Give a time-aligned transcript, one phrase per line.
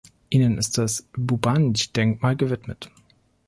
[0.31, 2.89] Ihnen ist das Bubanj-Denkmal gewidmet.